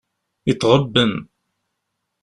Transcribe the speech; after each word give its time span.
Itɣebben. 0.51 1.13